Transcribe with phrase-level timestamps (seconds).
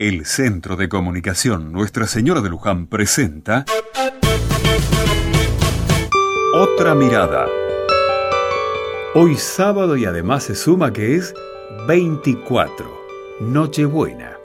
[0.00, 3.66] El Centro de Comunicación Nuestra Señora de Luján presenta
[6.54, 7.46] Otra Mirada.
[9.14, 11.34] Hoy sábado y además se suma que es
[11.86, 12.90] 24,
[13.40, 14.38] Nochebuena.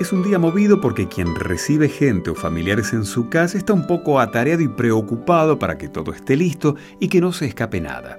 [0.00, 3.86] Es un día movido porque quien recibe gente o familiares en su casa está un
[3.86, 8.18] poco atareado y preocupado para que todo esté listo y que no se escape nada.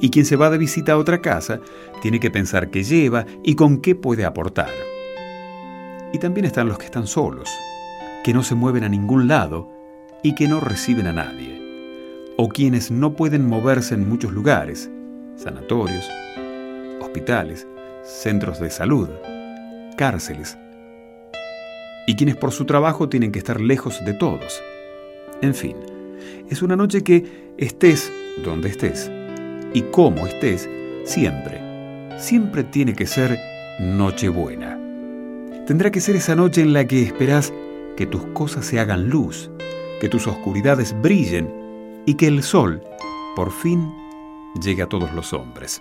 [0.00, 1.60] Y quien se va de visita a otra casa
[2.00, 4.70] tiene que pensar qué lleva y con qué puede aportar.
[6.12, 7.50] Y también están los que están solos,
[8.24, 9.68] que no se mueven a ningún lado
[10.22, 11.58] y que no reciben a nadie.
[12.36, 14.88] O quienes no pueden moverse en muchos lugares,
[15.36, 16.08] sanatorios,
[17.00, 17.66] hospitales,
[18.04, 19.08] centros de salud,
[19.96, 20.56] cárceles.
[22.06, 24.62] Y quienes por su trabajo tienen que estar lejos de todos.
[25.42, 25.76] En fin,
[26.48, 28.10] es una noche que estés
[28.42, 29.10] donde estés
[29.78, 30.68] y como estés,
[31.04, 31.60] siempre,
[32.18, 33.38] siempre tiene que ser
[33.78, 34.76] Nochebuena.
[35.68, 37.52] Tendrá que ser esa noche en la que esperás
[37.96, 39.52] que tus cosas se hagan luz,
[40.00, 42.82] que tus oscuridades brillen y que el sol,
[43.36, 43.88] por fin,
[44.60, 45.80] llegue a todos los hombres.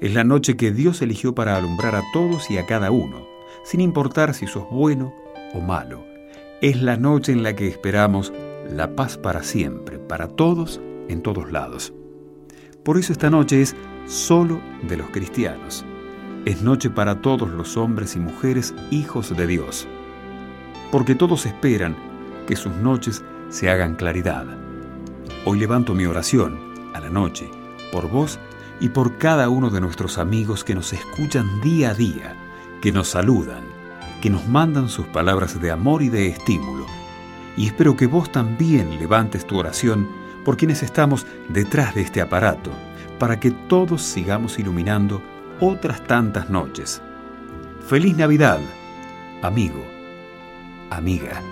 [0.00, 3.24] Es la noche que Dios eligió para alumbrar a todos y a cada uno,
[3.62, 5.14] sin importar si sos bueno
[5.54, 6.04] o malo.
[6.60, 8.32] Es la noche en la que esperamos
[8.68, 11.92] la paz para siempre, para todos, en todos lados.
[12.86, 13.74] Por eso esta noche es
[14.06, 15.84] solo de los cristianos.
[16.44, 19.88] Es noche para todos los hombres y mujeres hijos de Dios.
[20.92, 21.96] Porque todos esperan
[22.46, 24.46] que sus noches se hagan claridad.
[25.44, 26.60] Hoy levanto mi oración
[26.94, 27.50] a la noche
[27.90, 28.38] por vos
[28.78, 32.36] y por cada uno de nuestros amigos que nos escuchan día a día,
[32.80, 33.64] que nos saludan,
[34.22, 36.86] que nos mandan sus palabras de amor y de estímulo.
[37.56, 40.06] Y espero que vos también levantes tu oración
[40.46, 42.70] por quienes estamos detrás de este aparato,
[43.18, 45.20] para que todos sigamos iluminando
[45.58, 47.02] otras tantas noches.
[47.88, 48.60] Feliz Navidad,
[49.42, 49.84] amigo,
[50.88, 51.42] amiga.